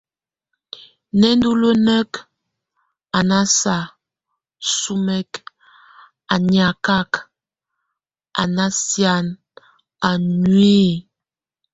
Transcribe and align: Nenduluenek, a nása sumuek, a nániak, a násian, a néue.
Nenduluenek, 1.19 2.11
a 3.17 3.19
nása 3.29 3.77
sumuek, 4.73 5.31
a 6.33 6.35
nániak, 6.45 7.11
a 8.41 8.43
násian, 8.55 9.25
a 10.09 10.11
néue. 10.51 10.93